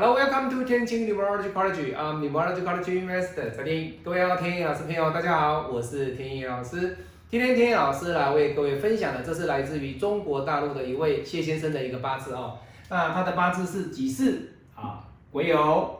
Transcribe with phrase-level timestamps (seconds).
[0.00, 1.94] Hello, welcome to 天晴 Numerology College.
[1.94, 3.50] I'm Numerology College Master.
[3.54, 6.96] 在天，各位天意老师朋友，大家好，我是天意老师。
[7.28, 12.56] 今天天意老师来为各位分享的，这是来自于中国大陆的一位谢先生的一个八字哦。
[12.88, 15.90] 那他的八字是己巳啊、癸酉、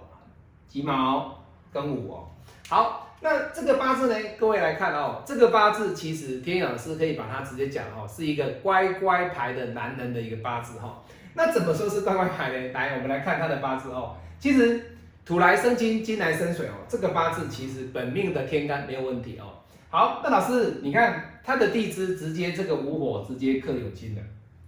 [0.67, 2.25] 己卯、庚午哦。
[2.71, 11.03] 好，那这个八字呢，各位来看哦，这个八字其实天意老师可以把它直接讲哦，是一个乖乖牌的男人的一个八字哈。
[11.35, 12.73] 那怎么说是乖乖牌呢？
[12.73, 14.17] 来，我们来看他的八字哦。
[14.39, 16.73] 其实土来生金，金来生水哦。
[16.89, 19.53] 这个八字其实本命的天干没有问题哦。
[19.89, 24.21] 好，那老师，你看他的地支直接这个午火直接克有金的，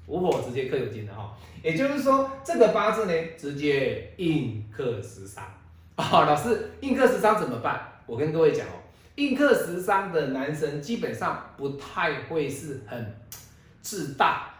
[0.07, 1.37] 午火直接克有金的哈。
[1.63, 5.45] 也就是说，这个八字呢，直接印克食伤
[5.97, 6.25] 哦。
[6.25, 7.81] 老师，印克食伤怎么办？
[8.07, 8.79] 我跟各位讲哦，
[9.17, 13.15] 印克食伤的男生基本上不太会是很
[13.81, 14.51] 自大，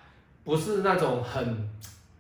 [0.43, 1.72] 不是那种很。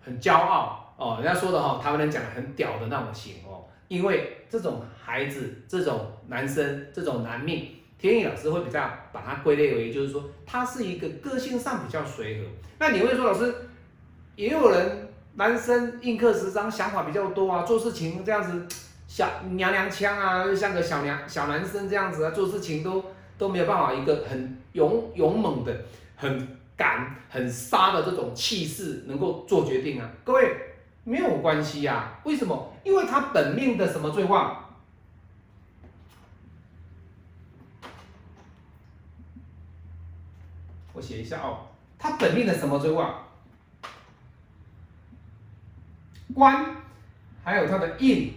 [0.05, 12.47] 很骄傲哦，人家说的哈，台湾人讲的很屌的那种型哦，因为这种孩子、这种男生、这种男命，天意老师会比较把它归类为，就是说他是一个个性上比较随和。
[12.79, 13.55] 那你会说，老师
[14.37, 18.67] 也有人男生印刻时伤，想法比较多啊，做事情这样子
[19.07, 23.05] 小娘娘腔啊，就像个小娘小男生这样子啊，做事情都
[23.39, 25.75] 都没有办法一个很勇勇猛的
[26.17, 26.62] 很。
[26.77, 30.11] 敢很杀的这种气势，能够做决定啊？
[30.25, 30.57] 各位
[31.05, 32.19] 没有关系呀？
[32.25, 32.73] 为什么？
[32.85, 34.59] 因为他本命的什么最旺？
[40.93, 43.25] 我写一下哦，他本命的什么最旺？
[46.35, 46.77] 官，
[47.43, 48.35] 还有他的印。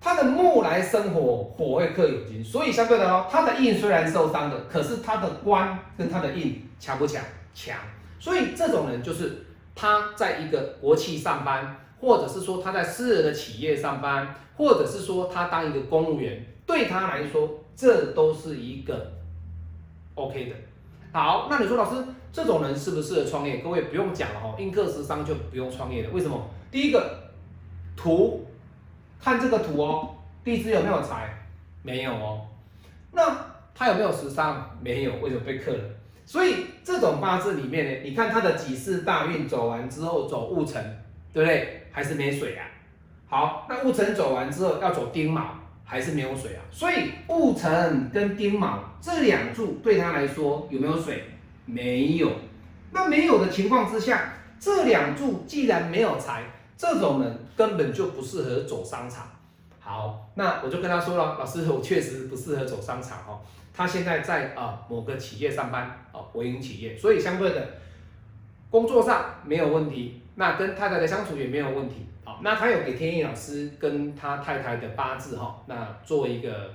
[0.00, 7.20] 他的木来生火，火会克有金，所以相对的哦，他的印虽然受伤的，可是他的官跟他的印强不强？
[7.52, 7.76] 强。
[8.20, 9.44] 所以这种人就是
[9.74, 19.10] 他在一个国企上班，或者是说他在私人的企业上班，或者是说他当一个公务员，对他来说这都是一个
[20.14, 20.54] OK 的。
[21.12, 22.00] 好，那你说老师
[22.32, 23.56] 这种人适不适合创业？
[23.56, 26.10] 各位不用讲了哈，印克食伤就不用创业了。
[26.10, 26.40] 为什么？
[26.70, 27.18] 第一个
[27.96, 28.46] 图。
[29.22, 30.08] 看这个图哦，
[30.44, 31.34] 地支有没有财？
[31.82, 32.46] 没有哦。
[33.12, 33.36] 那
[33.74, 34.78] 他有没有食伤？
[34.80, 35.84] 没有，为什么被克了？
[36.24, 40.82] 所以这种八字里面呢，你看他的几世大运走完之后走戊辰，
[41.32, 41.86] 对不对？
[41.90, 42.64] 还是没水啊。
[43.26, 46.62] 好，那戊辰走完之后要走丁卯，还是没有水啊。
[46.70, 51.24] 所以戊辰跟丁卯这两柱对他来说有没有水？
[51.66, 52.30] 没有。
[52.92, 56.42] 那没有的情况之下，这两柱既然没有财。
[56.76, 59.28] 这种人根本就不适合走商场。
[59.80, 63.40] 好，那我就跟他说了，老师，我确实不适合走商场哦。
[63.72, 67.68] 他现在在啊某个企业上班哦，国营企业，所以相对的
[68.70, 72.06] 工作上没有问题，那跟太太的相处也没有问题。
[72.24, 76.70] 好，那他有给天意老师跟他太太的八字哈，那做一个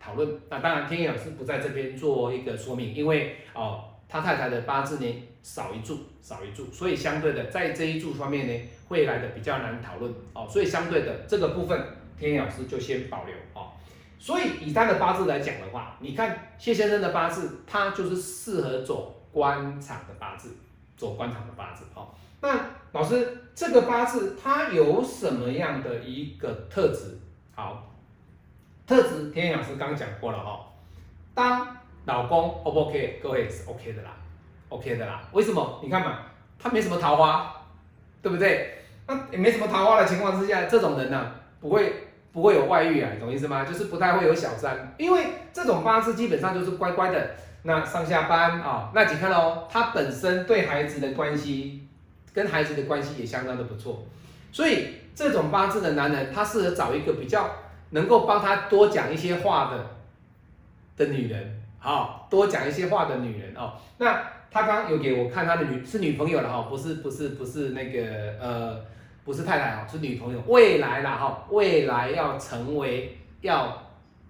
[0.00, 0.28] 讨论。
[0.48, 3.84] 那当然天意老师不在这边做一个说明，因为哦。
[4.08, 11.82] 他太太的八字呢少一柱，少一柱，所以相对的在这一柱方面呢会来的比较难讨论哦，所以相对的这个部分
[12.30, 13.72] 天老师就先保留哦。
[14.18, 20.56] 所以以他的八字来讲的话，你看谢先生的八字，他就是适合走官场的八字，
[20.96, 22.08] 走官场的八字哦。
[22.40, 22.58] 那
[22.92, 27.18] 老师这个八字它有什么样的一个特质？
[27.54, 27.90] 好，
[28.86, 30.66] 特质天老师刚讲过了哈，
[31.34, 31.76] 当。
[32.04, 33.20] 老公 O 不 OK？
[33.22, 34.10] 各位是 OK 的啦
[34.70, 35.22] ，OK 的啦。
[35.30, 35.78] 为什么？
[35.84, 36.18] 你看嘛，
[36.58, 37.54] 他没什么桃花，
[38.20, 38.76] 对不对？
[39.06, 43.64] 那也没什么桃花的情况之下，这种人呢，不会不会有外遇啊，懂意思吗？
[43.64, 47.30] 就是不太会有小三，因为这种八字基本上就是乖乖的，
[47.62, 51.86] 那上下班啊，那你看哦，他本身对孩子的关系，
[52.32, 54.06] 跟孩子的关系也相当的不错，
[54.50, 57.50] 所以这种八字的男人，他适合找一个比较
[57.90, 59.86] 能够帮他多讲一些话的
[60.96, 61.58] 的女人。
[61.84, 68.00] 好多讲一些话的女人哦，那他刚刚有给我看他的女是女朋友了哈，不是不是不是那个
[68.40, 68.80] 呃
[69.24, 73.82] 不是太太哦，是女朋友，未来啦哈，未来要成为要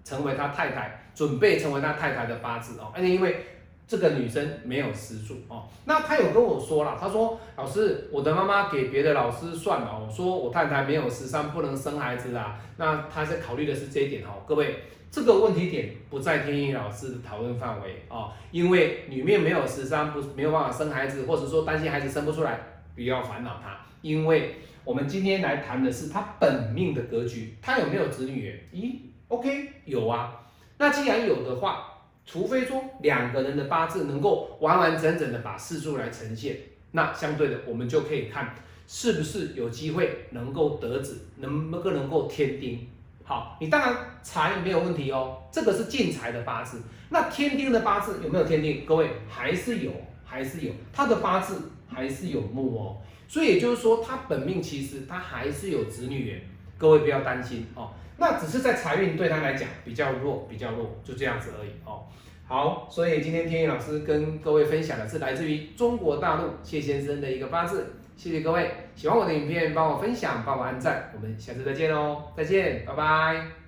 [0.05, 3.45] 成为他太太，准备成为他太太的八字哦，而且因为
[3.87, 14.77] 这个女生没有失柱哦，那他有跟我说了，他说老师，我的妈妈给别的老师算了，我说我太太没有十三不能生孩子啦，那他在考虑的是这一点哦，各位。
[15.15, 22.59] 这个问题点不在天意老师的讨论范围哦，因为里面没有十三，不没有办法生孩子，或者说担心孩子生不出来，
[22.95, 23.79] 不要烦恼他。
[24.01, 28.61] 因为我们今天来谈的是他本命的格局，他有没有子女？
[28.73, 28.97] 咦
[29.29, 30.41] ，OK，有啊。
[30.79, 36.57] 那既然有的话，除非说两个人的八字能够完完整整的把四柱来呈现，
[36.91, 38.55] 那相对的，我们就可以看
[38.89, 42.89] 是不是有机会能够得子，能不能够天丁。
[43.25, 46.83] 好，你当然财没有问题哦，这个是进财的八字。
[47.11, 48.85] 那天丁的八字有没有天丁？
[48.85, 49.93] 各位还是有，
[50.33, 52.97] 还是有，他的八字还是有木哦。
[53.29, 56.41] 所以也就是说，他本命其实他还是有子女缘，
[56.79, 57.91] 各位不要担心哦。
[58.17, 62.03] 那只是在财运对他来讲比较弱，比较弱，就这样子而已哦。
[62.47, 73.62] 好，所以今天天宇老师跟各位分享的是来自于中国大陆谢先生的一个八字，谢谢各位，喜欢我的影片帮我分享，帮我按赞，我们下次再见喽，再见，拜拜。